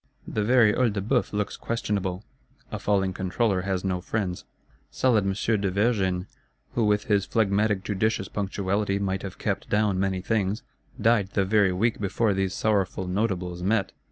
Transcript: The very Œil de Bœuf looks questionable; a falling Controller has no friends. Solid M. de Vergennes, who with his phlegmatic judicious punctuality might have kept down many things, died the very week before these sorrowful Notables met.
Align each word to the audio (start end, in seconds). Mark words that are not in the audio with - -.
The 0.27 0.43
very 0.43 0.73
Œil 0.73 0.93
de 0.93 0.99
Bœuf 0.99 1.31
looks 1.31 1.55
questionable; 1.55 2.23
a 2.71 2.79
falling 2.79 3.13
Controller 3.13 3.61
has 3.61 3.83
no 3.85 4.01
friends. 4.01 4.45
Solid 4.89 5.25
M. 5.27 5.61
de 5.61 5.69
Vergennes, 5.69 6.25
who 6.73 6.85
with 6.85 7.03
his 7.03 7.27
phlegmatic 7.27 7.83
judicious 7.83 8.27
punctuality 8.27 8.97
might 8.97 9.21
have 9.21 9.37
kept 9.37 9.69
down 9.69 9.99
many 9.99 10.21
things, 10.21 10.63
died 10.99 11.29
the 11.33 11.45
very 11.45 11.71
week 11.71 12.01
before 12.01 12.33
these 12.33 12.55
sorrowful 12.55 13.05
Notables 13.07 13.61
met. 13.61 13.91